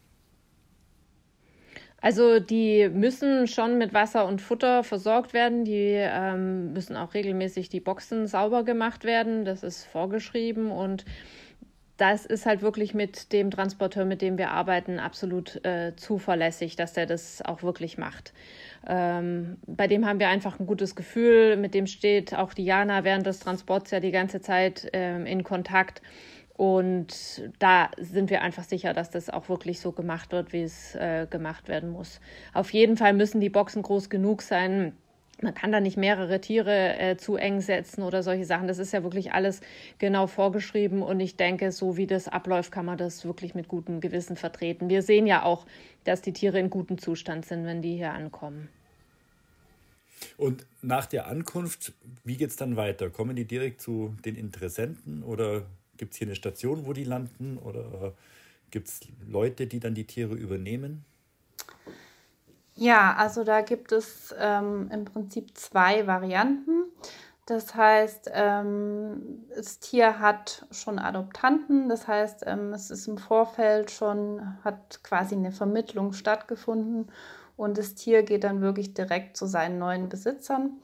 [2.01, 5.65] Also die müssen schon mit Wasser und Futter versorgt werden.
[5.65, 9.45] Die ähm, müssen auch regelmäßig die Boxen sauber gemacht werden.
[9.45, 11.05] Das ist vorgeschrieben und
[11.97, 16.93] das ist halt wirklich mit dem Transporteur, mit dem wir arbeiten, absolut äh, zuverlässig, dass
[16.93, 18.33] der das auch wirklich macht.
[18.87, 21.55] Ähm, bei dem haben wir einfach ein gutes Gefühl.
[21.57, 26.01] Mit dem steht auch Diana während des Transports ja die ganze Zeit ähm, in Kontakt.
[26.57, 30.95] Und da sind wir einfach sicher, dass das auch wirklich so gemacht wird, wie es
[30.95, 32.21] äh, gemacht werden muss.
[32.53, 34.95] Auf jeden Fall müssen die Boxen groß genug sein,
[35.41, 38.67] man kann da nicht mehrere Tiere äh, zu eng setzen oder solche Sachen.
[38.67, 39.61] Das ist ja wirklich alles
[39.99, 43.99] genau vorgeschrieben und ich denke, so wie das abläuft, kann man das wirklich mit gutem
[43.99, 44.89] Gewissen vertreten.
[44.89, 45.65] Wir sehen ja auch,
[46.03, 48.69] dass die Tiere in gutem Zustand sind, wenn die hier ankommen.
[50.37, 51.93] Und nach der Ankunft,
[52.23, 53.09] wie geht es dann weiter?
[53.09, 55.63] Kommen die direkt zu den Interessenten oder
[55.97, 58.13] gibt es hier eine Station, wo die landen oder
[58.71, 61.05] gibt es Leute, die dann die Tiere übernehmen?
[62.77, 66.83] Ja, also da gibt es ähm, im Prinzip zwei Varianten.
[67.45, 73.91] Das heißt, ähm, das Tier hat schon Adoptanten, das heißt, ähm, es ist im Vorfeld
[73.91, 77.11] schon, hat quasi eine Vermittlung stattgefunden
[77.55, 80.81] und das Tier geht dann wirklich direkt zu seinen neuen Besitzern.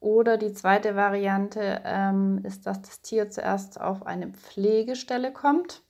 [0.00, 5.82] Oder die zweite Variante ähm, ist, dass das Tier zuerst auf eine Pflegestelle kommt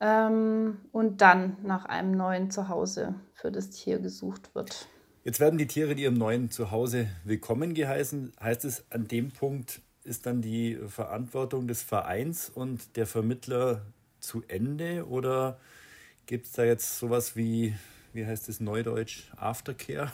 [0.00, 4.88] ähm, und dann nach einem neuen Zuhause für das Tier gesucht wird.
[5.24, 8.32] Jetzt werden die Tiere in ihrem neuen Zuhause willkommen geheißen.
[8.40, 13.82] Heißt es, an dem Punkt ist dann die Verantwortung des Vereins und der Vermittler
[14.20, 15.06] zu Ende?
[15.08, 15.58] Oder
[16.26, 17.74] gibt es da jetzt sowas wie,
[18.12, 20.12] wie heißt es neudeutsch, Aftercare?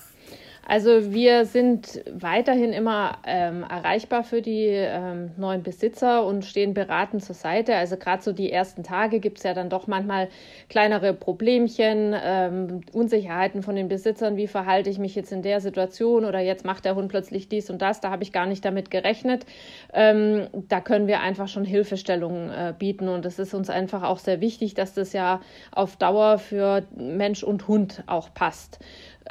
[0.71, 7.25] Also wir sind weiterhin immer ähm, erreichbar für die ähm, neuen Besitzer und stehen beratend
[7.25, 7.75] zur Seite.
[7.75, 10.29] Also gerade so die ersten Tage gibt es ja dann doch manchmal
[10.69, 14.37] kleinere Problemchen, ähm, Unsicherheiten von den Besitzern.
[14.37, 17.69] Wie verhalte ich mich jetzt in der Situation oder jetzt macht der Hund plötzlich dies
[17.69, 18.01] und das.
[18.01, 19.47] Da habe ich gar nicht damit gerechnet.
[19.93, 24.19] Ähm, da können wir einfach schon Hilfestellungen äh, bieten und es ist uns einfach auch
[24.21, 25.41] sehr wichtig, dass das ja
[25.73, 28.79] auf Dauer für Mensch und Hund auch passt.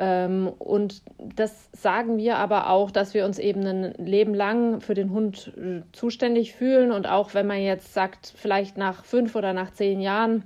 [0.01, 1.01] Ähm, und
[1.35, 5.51] das sagen wir aber auch, dass wir uns eben ein Leben lang für den Hund
[5.57, 6.93] äh, zuständig fühlen.
[6.93, 10.43] Und auch wenn man jetzt sagt, vielleicht nach fünf oder nach zehn Jahren,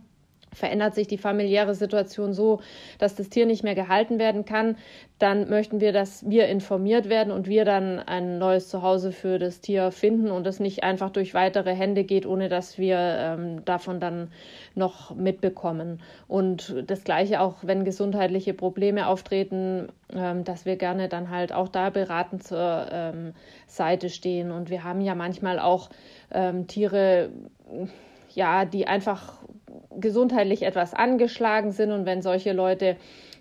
[0.53, 2.61] verändert sich die familiäre Situation so,
[2.99, 4.77] dass das Tier nicht mehr gehalten werden kann,
[5.19, 9.61] dann möchten wir, dass wir informiert werden und wir dann ein neues Zuhause für das
[9.61, 13.99] Tier finden und es nicht einfach durch weitere Hände geht, ohne dass wir ähm, davon
[13.99, 14.31] dann
[14.75, 16.01] noch mitbekommen.
[16.27, 21.69] Und das Gleiche auch, wenn gesundheitliche Probleme auftreten, ähm, dass wir gerne dann halt auch
[21.69, 23.33] da beratend zur ähm,
[23.67, 24.51] Seite stehen.
[24.51, 25.89] Und wir haben ja manchmal auch
[26.31, 27.29] ähm, Tiere,
[28.33, 29.43] ja, die einfach
[29.99, 32.97] gesundheitlich etwas angeschlagen sind und wenn solche Leute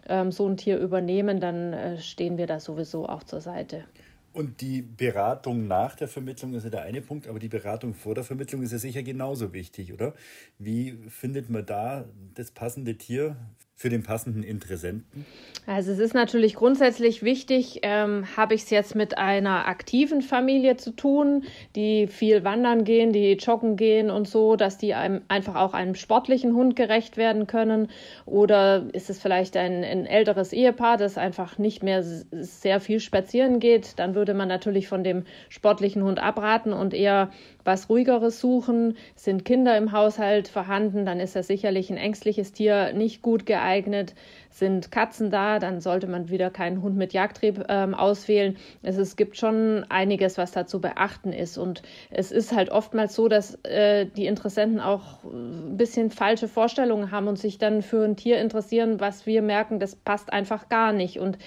[0.08, 3.84] ähm, so ein Tier übernehmen, dann äh, stehen wir da sowieso auch zur Seite.
[4.32, 8.14] Und die Beratung nach der Vermittlung ist ja der eine Punkt, aber die Beratung vor
[8.14, 10.14] der Vermittlung ist ja sicher genauso wichtig, oder?
[10.58, 13.36] Wie findet man da das passende Tier
[13.82, 15.26] für den passenden Interessenten?
[15.66, 20.76] Also es ist natürlich grundsätzlich wichtig, ähm, habe ich es jetzt mit einer aktiven Familie
[20.76, 25.56] zu tun, die viel wandern gehen, die joggen gehen und so, dass die einem einfach
[25.56, 27.88] auch einem sportlichen Hund gerecht werden können.
[28.24, 33.58] Oder ist es vielleicht ein, ein älteres Ehepaar, das einfach nicht mehr sehr viel spazieren
[33.58, 37.32] geht, dann würde man natürlich von dem sportlichen Hund abraten und eher
[37.64, 38.96] was ruhigeres suchen.
[39.14, 44.14] Sind Kinder im Haushalt vorhanden, dann ist das sicherlich ein ängstliches Tier nicht gut geeignet.
[44.52, 48.56] Sind Katzen da, dann sollte man wieder keinen Hund mit Jagdtrieb ähm, auswählen.
[48.82, 51.56] Es, es gibt schon einiges, was da zu beachten ist.
[51.58, 57.10] Und es ist halt oftmals so, dass äh, die Interessenten auch ein bisschen falsche Vorstellungen
[57.10, 60.92] haben und sich dann für ein Tier interessieren, was wir merken, das passt einfach gar
[60.92, 61.18] nicht.
[61.18, 61.38] Und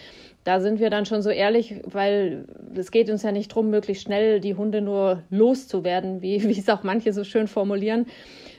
[0.46, 4.04] da sind wir dann schon so ehrlich, weil es geht uns ja nicht darum, möglichst
[4.04, 8.06] schnell die Hunde nur loszuwerden, wie, wie es auch manche so schön formulieren,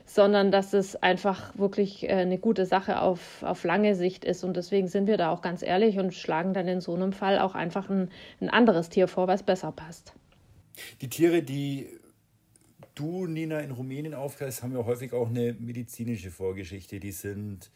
[0.06, 4.44] sondern dass es einfach wirklich äh, eine gute Sache auf, auf lange Sicht ist.
[4.44, 7.38] Und deswegen sind wir da auch ganz ehrlich und schlagen dann in so einem Fall
[7.38, 10.14] auch einfach ein, ein anderes Tier vor, was besser passt.
[11.00, 11.88] Die Tiere, die
[12.94, 17.00] du, Nina, in Rumänien aufgreifst, haben ja häufig auch eine medizinische Vorgeschichte.
[17.00, 17.70] Die sind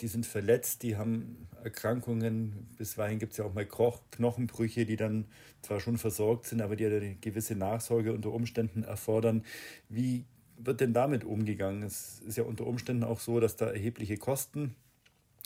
[0.00, 2.68] die sind verletzt, die haben Erkrankungen.
[2.76, 5.26] Bisweilen gibt es ja auch mal Knochenbrüche, die dann
[5.62, 9.44] zwar schon versorgt sind, aber die eine gewisse Nachsorge unter Umständen erfordern.
[9.88, 10.24] Wie
[10.56, 11.82] wird denn damit umgegangen?
[11.82, 14.74] Es ist ja unter Umständen auch so, dass da erhebliche Kosten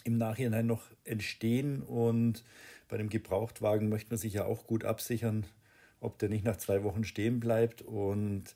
[0.04, 2.44] im Nachhinein noch entstehen und
[2.88, 5.44] bei dem Gebrauchtwagen möchte man sich ja auch gut absichern,
[6.00, 8.54] ob der nicht nach zwei Wochen stehen bleibt und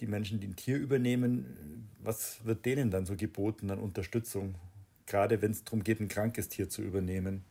[0.00, 4.54] die Menschen, die ein Tier übernehmen, was wird denen dann so geboten an Unterstützung?
[5.06, 7.44] Gerade wenn es darum geht, ein krankes Tier zu übernehmen?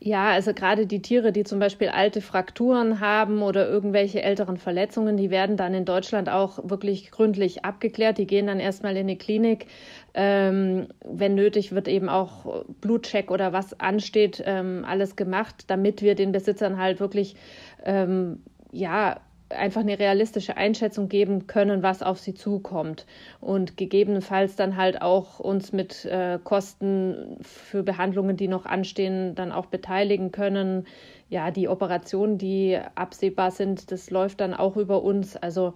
[0.00, 5.16] Ja, also gerade die Tiere, die zum Beispiel alte Frakturen haben oder irgendwelche älteren Verletzungen,
[5.16, 8.18] die werden dann in Deutschland auch wirklich gründlich abgeklärt.
[8.18, 9.66] Die gehen dann erstmal in die Klinik.
[10.14, 16.14] Ähm, wenn nötig, wird eben auch Blutcheck oder was ansteht, ähm, alles gemacht, damit wir
[16.14, 17.36] den Besitzern halt wirklich
[17.84, 23.06] ähm, ja einfach eine realistische Einschätzung geben können, was auf sie zukommt
[23.40, 29.52] und gegebenenfalls dann halt auch uns mit äh, Kosten für Behandlungen, die noch anstehen, dann
[29.52, 30.86] auch beteiligen können.
[31.30, 35.36] Ja, die Operationen, die absehbar sind, das läuft dann auch über uns.
[35.36, 35.74] Also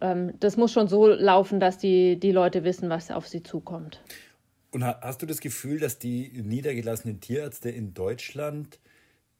[0.00, 4.00] ähm, das muss schon so laufen, dass die, die Leute wissen, was auf sie zukommt.
[4.70, 8.78] Und hast du das Gefühl, dass die niedergelassenen Tierärzte in Deutschland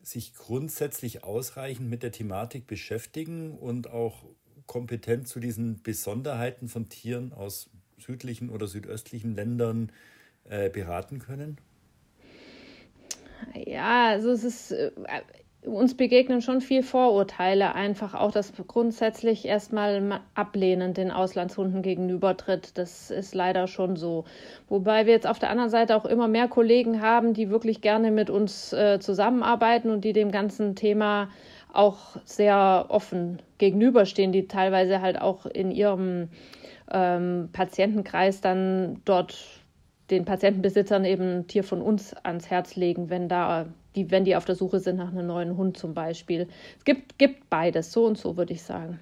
[0.02, 4.24] sich grundsätzlich ausreichend mit der Thematik beschäftigen und auch
[4.66, 9.90] kompetent zu diesen Besonderheiten von Tieren aus südlichen oder südöstlichen Ländern
[10.44, 11.58] äh, beraten können?
[13.54, 14.90] Ja, also es ist, äh,
[15.64, 22.78] uns begegnen schon viel Vorurteile, einfach auch, dass grundsätzlich erstmal ablehnend den Auslandshunden gegenübertritt.
[22.78, 24.24] Das ist leider schon so.
[24.68, 28.10] Wobei wir jetzt auf der anderen Seite auch immer mehr Kollegen haben, die wirklich gerne
[28.10, 31.28] mit uns äh, zusammenarbeiten und die dem ganzen Thema
[31.72, 36.28] auch sehr offen gegenüberstehen, die teilweise halt auch in ihrem
[36.90, 39.36] ähm, Patientenkreis dann dort
[40.10, 44.36] den Patientenbesitzern eben ein Tier von uns ans Herz legen, wenn da die, wenn die
[44.36, 46.48] auf der Suche sind nach einem neuen Hund zum Beispiel.
[46.78, 49.00] Es gibt, gibt beides, so und so würde ich sagen.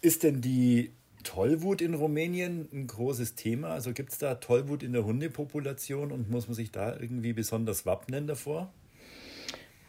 [0.00, 0.92] Ist denn die
[1.24, 3.68] Tollwut in Rumänien ein großes Thema?
[3.68, 7.84] Also gibt es da Tollwut in der Hundepopulation und muss man sich da irgendwie besonders
[7.86, 8.72] wappnen davor?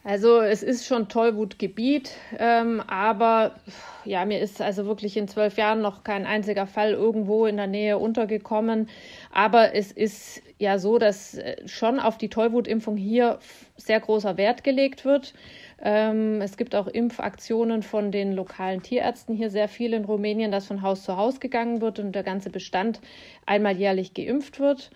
[0.04, 2.10] Also es ist schon Tollwutgebiet,
[2.40, 3.56] ähm, aber
[4.04, 7.68] ja, mir ist also wirklich in zwölf Jahren noch kein einziger Fall irgendwo in der
[7.68, 8.90] Nähe untergekommen.
[9.32, 13.39] Aber es ist ja so, dass äh, schon auf die Tollwutimpfung hier
[13.78, 15.34] sehr großer Wert gelegt wird.
[15.82, 20.67] Ähm, es gibt auch Impfaktionen von den lokalen Tierärzten hier sehr viel in Rumänien, dass
[20.67, 23.02] von Haus zu Haus gegangen wird und der ganze Bestand
[23.46, 24.91] einmal jährlich geimpft wird.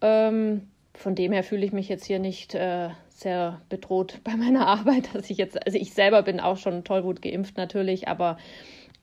[0.00, 4.66] Ähm, von dem her fühle ich mich jetzt hier nicht äh, sehr bedroht bei meiner
[4.66, 8.38] Arbeit, dass ich jetzt, also ich selber bin auch schon Tollwut geimpft natürlich, aber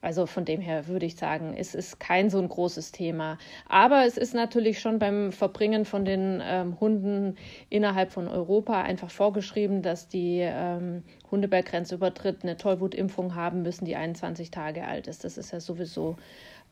[0.01, 3.37] Also von dem her würde ich sagen, es ist kein so ein großes Thema.
[3.67, 7.37] Aber es ist natürlich schon beim Verbringen von den ähm, Hunden
[7.69, 13.85] innerhalb von Europa einfach vorgeschrieben, dass die ähm, Hunde bei Grenzübertritt eine Tollwutimpfung haben müssen,
[13.85, 15.23] die 21 Tage alt ist.
[15.23, 16.17] Das ist ja sowieso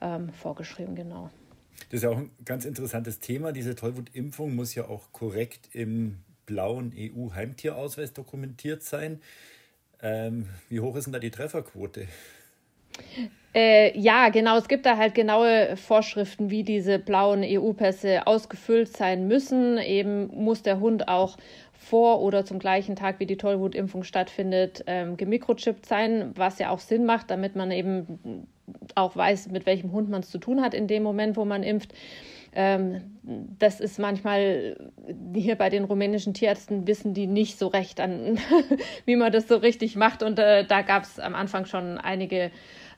[0.01, 1.29] ähm, vorgeschrieben, genau.
[1.89, 3.51] Das ist ja auch ein ganz interessantes Thema.
[3.51, 9.21] Diese Tollwutimpfung muss ja auch korrekt im blauen EU-Heimtierausweis dokumentiert sein.
[10.01, 12.07] Ähm, wie hoch ist denn da die Trefferquote?
[13.53, 14.57] Äh, ja, genau.
[14.57, 19.77] Es gibt da halt genaue Vorschriften, wie diese blauen EU-Pässe ausgefüllt sein müssen.
[19.79, 21.37] Eben muss der Hund auch
[21.73, 26.79] vor oder zum gleichen Tag, wie die Tollwutimpfung stattfindet, ähm, gemikrochippt sein, was ja auch
[26.79, 28.47] Sinn macht, damit man eben
[28.95, 31.63] auch weiß, mit welchem Hund man es zu tun hat in dem Moment, wo man
[31.63, 31.93] impft.
[32.53, 34.75] Ähm, das ist manchmal
[35.33, 38.39] hier bei den rumänischen Tierärzten wissen die nicht so recht an,
[39.05, 40.21] wie man das so richtig macht.
[40.21, 42.51] Und äh, da gab es am Anfang schon einige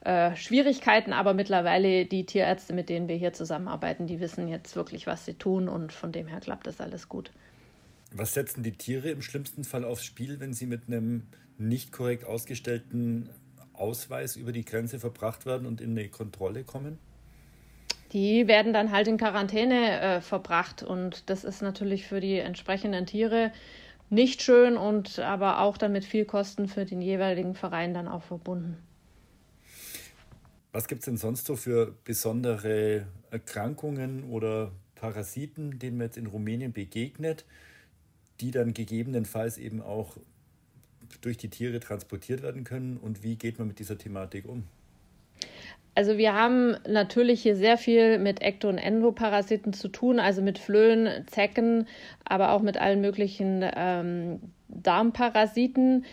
[0.03, 5.05] äh, Schwierigkeiten, aber mittlerweile die Tierärzte, mit denen wir hier zusammenarbeiten, die wissen jetzt wirklich,
[5.05, 7.31] was sie tun und von dem her klappt das alles gut.
[8.13, 12.25] Was setzen die Tiere im schlimmsten Fall aufs Spiel, wenn sie mit einem nicht korrekt
[12.25, 13.29] ausgestellten
[13.73, 16.97] Ausweis über die Grenze verbracht werden und in eine Kontrolle kommen?
[18.11, 23.05] Die werden dann halt in Quarantäne äh, verbracht und das ist natürlich für die entsprechenden
[23.05, 23.51] Tiere
[24.09, 28.23] nicht schön und aber auch dann mit viel Kosten für den jeweiligen Verein dann auch
[28.23, 28.77] verbunden.
[30.73, 36.27] Was gibt es denn sonst so für besondere Erkrankungen oder Parasiten, denen man jetzt in
[36.27, 37.45] Rumänien begegnet,
[38.39, 40.15] die dann gegebenenfalls eben auch
[41.19, 44.63] durch die Tiere transportiert werden können und wie geht man mit dieser Thematik um?
[45.93, 50.57] Also wir haben natürlich hier sehr viel mit Ekto- und Endoparasiten zu tun, also mit
[50.57, 51.88] Flöhen, Zecken,
[52.23, 56.05] aber auch mit allen möglichen ähm, Darmparasiten.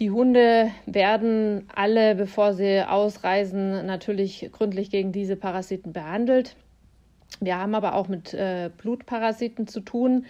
[0.00, 6.56] Die Hunde werden alle, bevor sie ausreisen, natürlich gründlich gegen diese Parasiten behandelt.
[7.40, 10.26] Wir haben aber auch mit äh, Blutparasiten zu tun.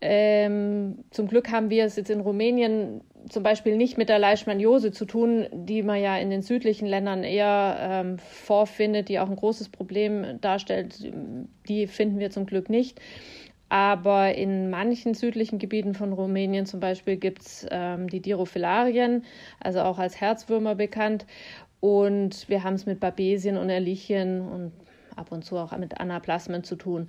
[0.00, 4.90] Ähm, zum Glück haben wir es jetzt in Rumänien zum Beispiel nicht mit der Leishmaniose
[4.90, 9.36] zu tun, die man ja in den südlichen Ländern eher ähm, vorfindet, die auch ein
[9.36, 11.12] großes Problem darstellt.
[11.68, 13.00] Die finden wir zum Glück nicht.
[13.72, 19.24] Aber in manchen südlichen Gebieten von Rumänien zum Beispiel gibt es ähm, die Dirophilarien,
[19.60, 21.24] also auch als Herzwürmer bekannt.
[21.80, 24.72] Und wir haben es mit Babesien und Erlichien und
[25.16, 27.08] ab und zu auch mit Anaplasmen zu tun.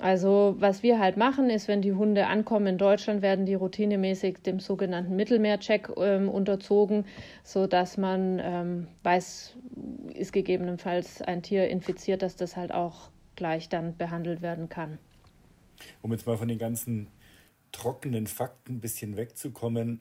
[0.00, 4.38] Also was wir halt machen, ist, wenn die Hunde ankommen in Deutschland, werden die routinemäßig
[4.42, 7.04] dem sogenannten Mittelmeercheck ähm, unterzogen,
[7.44, 9.54] sodass man ähm, weiß,
[10.14, 14.98] ist gegebenenfalls ein Tier infiziert, dass das halt auch gleich dann behandelt werden kann.
[16.02, 17.08] Um jetzt mal von den ganzen
[17.72, 20.00] trockenen Fakten ein bisschen wegzukommen,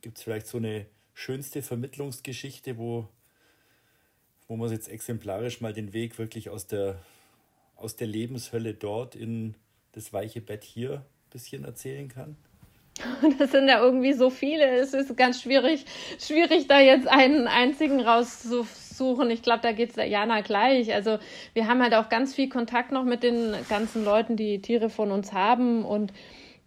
[0.00, 3.08] gibt es vielleicht so eine schönste Vermittlungsgeschichte, wo,
[4.48, 7.00] wo man jetzt exemplarisch mal den Weg wirklich aus der
[7.80, 9.54] aus der Lebenshölle dort in
[9.92, 12.36] das weiche Bett hier ein bisschen erzählen kann?
[13.38, 14.66] Das sind ja irgendwie so viele.
[14.78, 15.86] Es ist ganz schwierig,
[16.18, 18.00] schwierig da jetzt einen einzigen
[19.00, 19.30] rauszusuchen.
[19.30, 20.92] Ich glaube, da geht es Jana gleich.
[20.94, 21.18] Also
[21.54, 25.10] wir haben halt auch ganz viel Kontakt noch mit den ganzen Leuten, die Tiere von
[25.10, 26.12] uns haben und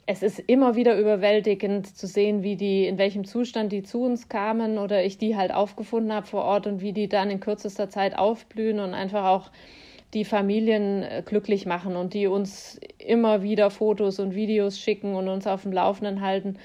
[0.05, 4.27] es ist immer wieder überwältigend zu sehen, wie die, in welchem Zustand die zu uns
[4.27, 7.89] kamen oder ich die halt aufgefunden habe vor Ort und wie die dann in kürzester
[7.89, 9.49] Zeit aufblühen und einfach auch
[10.13, 15.29] die Familien äh, glücklich machen und die uns immer wieder Fotos und Videos schicken und
[15.29, 16.57] uns auf dem Laufenden halten.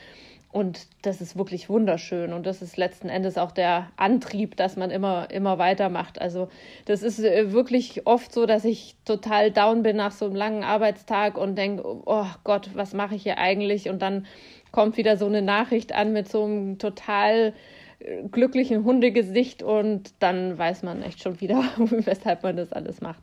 [0.50, 2.32] Und das ist wirklich wunderschön.
[2.32, 6.20] Und das ist letzten Endes auch der Antrieb, dass man immer, immer weitermacht.
[6.20, 6.48] Also,
[6.86, 10.64] das ist äh, wirklich oft so, dass ich total down bin nach so einem langen
[10.64, 13.90] Arbeitstag und denke, oh Gott, was mache ich hier eigentlich?
[13.90, 14.26] Und dann
[14.72, 17.52] kommt wieder so eine Nachricht an mit so einem total
[17.98, 23.22] äh, glücklichen Hundegesicht und dann weiß man echt schon wieder, weshalb man das alles macht.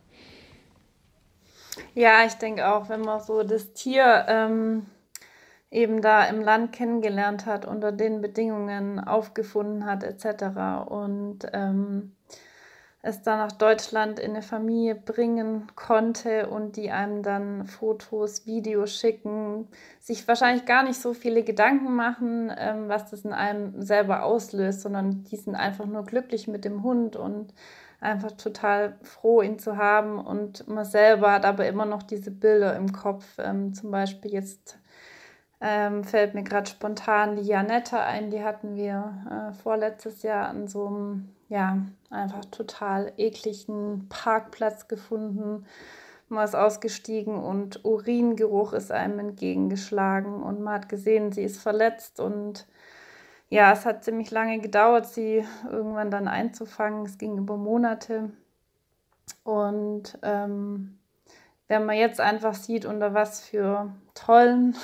[1.94, 4.86] Ja, ich denke auch, wenn man so das Tier ähm,
[5.70, 10.88] eben da im Land kennengelernt hat, unter den Bedingungen aufgefunden hat, etc.
[10.88, 12.12] und ähm,
[13.06, 18.98] es dann nach Deutschland in eine Familie bringen konnte und die einem dann Fotos, Videos
[18.98, 19.68] schicken,
[20.00, 24.80] sich wahrscheinlich gar nicht so viele Gedanken machen, ähm, was das in einem selber auslöst,
[24.80, 27.54] sondern die sind einfach nur glücklich mit dem Hund und
[28.00, 30.18] einfach total froh, ihn zu haben.
[30.18, 33.24] Und man selber hat aber immer noch diese Bilder im Kopf.
[33.38, 34.78] Ähm, zum Beispiel jetzt
[35.68, 40.68] ähm, fällt mir gerade spontan die Janetta ein, die hatten wir äh, vorletztes Jahr an
[40.68, 45.66] so einem, ja, einfach total ekligen Parkplatz gefunden.
[46.28, 52.20] Man ist ausgestiegen und Uringeruch ist einem entgegengeschlagen und man hat gesehen, sie ist verletzt
[52.20, 52.66] und
[53.48, 57.06] ja, es hat ziemlich lange gedauert, sie irgendwann dann einzufangen.
[57.06, 58.30] Es ging über Monate.
[59.44, 60.98] Und ähm,
[61.68, 64.76] wenn man jetzt einfach sieht, unter was für tollen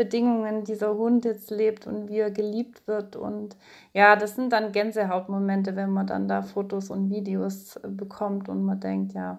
[0.00, 3.16] Bedingungen dieser Hund jetzt lebt und wie er geliebt wird.
[3.16, 3.54] Und
[3.92, 8.64] ja, das sind dann Gänsehautmomente, wenn man dann da Fotos und Videos äh, bekommt und
[8.64, 9.38] man denkt, ja,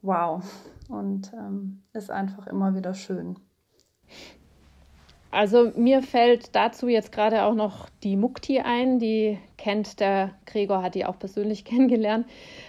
[0.00, 0.42] wow.
[0.88, 3.38] Und ähm, ist einfach immer wieder schön.
[5.32, 10.82] Also mir fällt dazu jetzt gerade auch noch die Mukti ein, die kennt der Gregor,
[10.82, 12.26] hat die auch persönlich kennengelernt.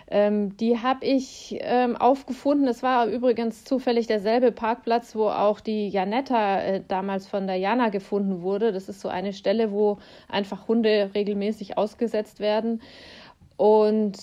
[0.09, 2.67] Ähm, die habe ich ähm, aufgefunden.
[2.67, 7.89] Es war übrigens zufällig derselbe Parkplatz, wo auch die Janetta äh, damals von der Jana
[7.89, 8.71] gefunden wurde.
[8.71, 9.97] Das ist so eine Stelle, wo
[10.27, 12.81] einfach Hunde regelmäßig ausgesetzt werden.
[13.57, 14.17] Und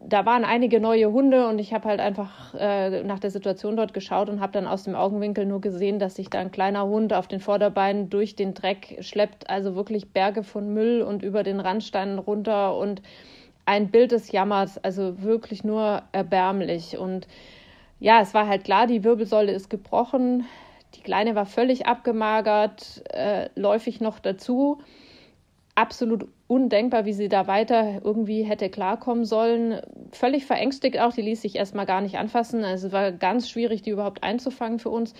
[0.00, 3.94] da waren einige neue Hunde und ich habe halt einfach äh, nach der Situation dort
[3.94, 7.12] geschaut und habe dann aus dem Augenwinkel nur gesehen, dass sich da ein kleiner Hund
[7.12, 11.58] auf den Vorderbeinen durch den Dreck schleppt, also wirklich Berge von Müll und über den
[11.58, 13.02] Randsteinen runter und
[13.66, 16.96] ein Bild des Jammers, also wirklich nur erbärmlich.
[16.96, 17.26] Und
[17.98, 20.46] ja, es war halt klar, die Wirbelsäule ist gebrochen,
[20.94, 24.78] die Kleine war völlig abgemagert, äh, läufig noch dazu
[25.78, 29.80] absolut undenkbar, wie sie da weiter irgendwie hätte klarkommen sollen.
[30.10, 32.64] Völlig verängstigt auch, die ließ sich erstmal gar nicht anfassen.
[32.64, 35.14] Also es war ganz schwierig, die überhaupt einzufangen für uns.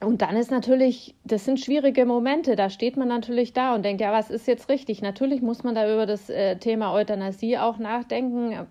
[0.00, 4.00] Und dann ist natürlich, das sind schwierige Momente, da steht man natürlich da und denkt,
[4.00, 5.02] ja, was ist jetzt richtig?
[5.02, 8.66] Natürlich muss man da über das äh, Thema Euthanasie auch nachdenken.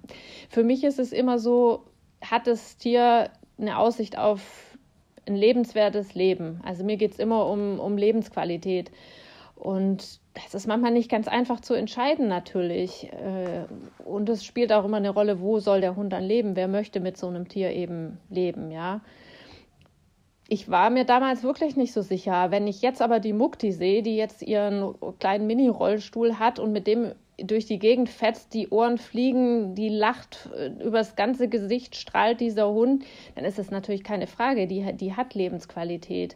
[0.49, 1.83] Für mich ist es immer so,
[2.21, 3.29] hat das Tier
[3.59, 4.77] eine Aussicht auf
[5.27, 6.61] ein lebenswertes Leben?
[6.63, 8.91] Also mir geht es immer um, um Lebensqualität.
[9.55, 13.11] Und das ist manchmal nicht ganz einfach zu entscheiden, natürlich.
[13.11, 13.65] Äh,
[14.03, 16.55] und es spielt auch immer eine Rolle, wo soll der Hund dann leben?
[16.55, 19.01] Wer möchte mit so einem Tier eben leben, ja?
[20.47, 22.51] Ich war mir damals wirklich nicht so sicher.
[22.51, 26.85] Wenn ich jetzt aber die Mukti sehe, die jetzt ihren kleinen Mini-Rollstuhl hat und mit
[26.85, 32.39] dem durch die Gegend fetzt, die Ohren fliegen, die lacht, äh, übers ganze Gesicht strahlt
[32.39, 33.03] dieser Hund,
[33.35, 36.35] dann ist es natürlich keine Frage, die, die hat Lebensqualität.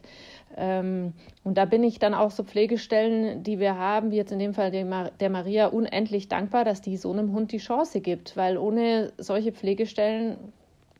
[0.56, 1.12] Ähm,
[1.44, 4.54] und da bin ich dann auch so Pflegestellen, die wir haben, wie jetzt in dem
[4.54, 9.12] Fall der Maria, unendlich dankbar, dass die so einem Hund die Chance gibt, weil ohne
[9.16, 10.36] solche Pflegestellen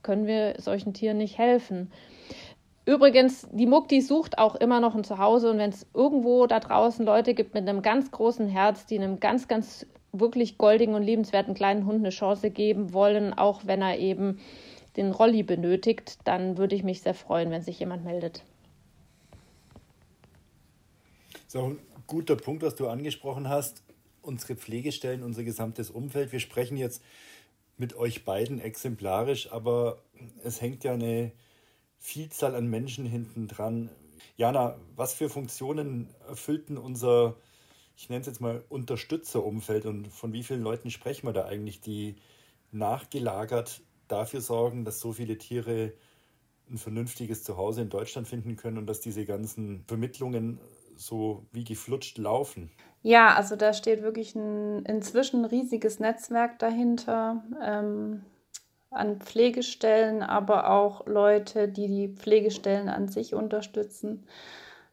[0.03, 1.91] können wir solchen Tieren nicht helfen.
[2.87, 7.05] Übrigens, die Mukti sucht auch immer noch ein Zuhause und wenn es irgendwo da draußen
[7.05, 11.55] Leute gibt mit einem ganz großen Herz, die einem ganz, ganz wirklich goldigen und liebenswerten
[11.55, 14.41] kleinen Hund eine Chance geben wollen, auch wenn er eben
[14.97, 18.43] den Rolli benötigt, dann würde ich mich sehr freuen, wenn sich jemand meldet.
[21.33, 23.83] Das ist auch ein guter Punkt, was du angesprochen hast.
[24.23, 26.31] Unsere Pflegestellen, unser gesamtes Umfeld.
[26.31, 27.03] Wir sprechen jetzt
[27.77, 30.01] mit euch beiden exemplarisch, aber
[30.45, 31.33] es hängt ja eine
[31.99, 33.91] Vielzahl an Menschen hinten dran.
[34.37, 37.35] Jana, was für Funktionen erfüllten unser,
[37.97, 41.81] ich nenne es jetzt mal Unterstützerumfeld und von wie vielen Leuten sprechen wir da eigentlich,
[41.81, 42.15] die
[42.71, 45.95] nachgelagert dafür sorgen, dass so viele Tiere
[46.71, 50.61] ein vernünftiges Zuhause in Deutschland finden können und dass diese ganzen Vermittlungen
[51.01, 52.71] so wie geflutscht laufen?
[53.03, 58.23] Ja, also da steht wirklich ein inzwischen riesiges Netzwerk dahinter ähm,
[58.91, 64.27] an Pflegestellen, aber auch Leute, die die Pflegestellen an sich unterstützen.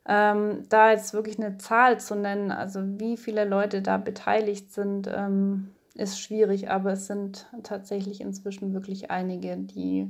[0.08, 5.10] Ähm, da jetzt wirklich eine Zahl zu nennen, also wie viele Leute da beteiligt sind,
[5.14, 10.10] ähm, ist schwierig, aber es sind tatsächlich inzwischen wirklich einige, die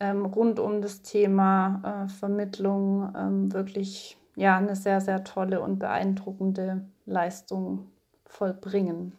[0.00, 5.78] ähm, rund um das Thema äh, Vermittlung ähm, wirklich ja, eine sehr, sehr tolle und
[5.78, 7.90] beeindruckende Leistung
[8.24, 9.12] vollbringen.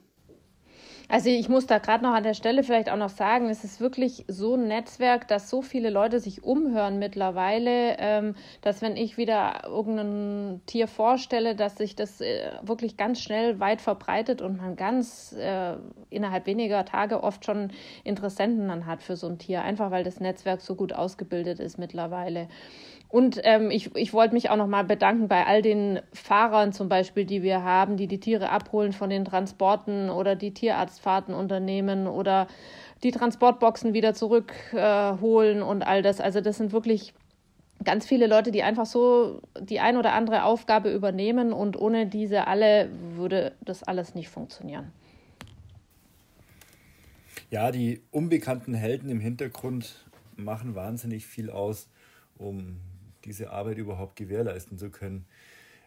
[1.10, 3.82] Also ich muss da gerade noch an der Stelle vielleicht auch noch sagen, es ist
[3.82, 9.18] wirklich so ein Netzwerk, dass so viele Leute sich umhören mittlerweile, ähm, dass wenn ich
[9.18, 14.76] wieder irgendein Tier vorstelle, dass sich das äh, wirklich ganz schnell weit verbreitet und man
[14.76, 15.76] ganz äh,
[16.10, 17.72] innerhalb weniger Tage oft schon
[18.06, 21.78] Interessenten dann hat für so ein Tier, einfach weil das Netzwerk so gut ausgebildet ist
[21.78, 22.48] mittlerweile.
[23.12, 27.26] Und ähm, ich, ich wollte mich auch nochmal bedanken bei all den Fahrern zum Beispiel,
[27.26, 32.48] die wir haben, die die Tiere abholen von den Transporten oder die Tierarztfahrten unternehmen oder
[33.04, 36.22] die Transportboxen wieder zurückholen äh, und all das.
[36.22, 37.14] Also das sind wirklich
[37.84, 42.48] ganz viele Leute, die einfach so die ein oder andere Aufgabe übernehmen und ohne diese
[42.48, 44.94] alle würde das alles nicht funktionieren.
[47.50, 50.06] Ja, die unbekannten Helden im Hintergrund
[50.38, 51.90] machen wahnsinnig viel aus,
[52.38, 52.78] um
[53.26, 55.26] diese Arbeit überhaupt gewährleisten zu können.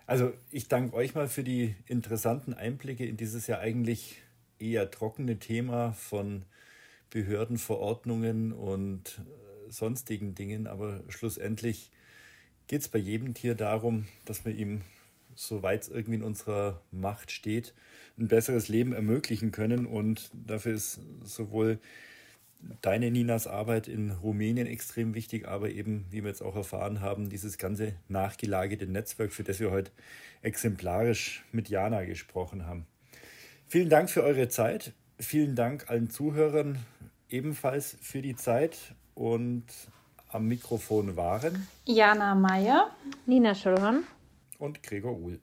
[0.06, 4.22] Also ich danke euch mal für die interessanten Einblicke in dieses ja eigentlich
[4.58, 6.44] eher trockene Thema von
[7.10, 10.66] Behördenverordnungen und äh, sonstigen Dingen.
[10.66, 11.90] Aber schlussendlich
[12.66, 14.82] geht es bei jedem Tier darum, dass man ihm
[15.36, 17.74] soweit es irgendwie in unserer Macht steht,
[18.18, 19.86] ein besseres Leben ermöglichen können.
[19.86, 21.78] Und dafür ist sowohl
[22.82, 27.28] deine Ninas Arbeit in Rumänien extrem wichtig, aber eben, wie wir jetzt auch erfahren haben,
[27.28, 29.90] dieses ganze nachgelagerte Netzwerk, für das wir heute
[30.42, 32.86] exemplarisch mit Jana gesprochen haben.
[33.66, 34.92] Vielen Dank für eure Zeit.
[35.18, 36.78] Vielen Dank allen Zuhörern
[37.28, 39.64] ebenfalls für die Zeit und
[40.28, 42.90] am Mikrofon waren Jana Meyer,
[43.26, 44.04] Nina Schulhorn
[44.58, 45.40] und Gregor Uhl.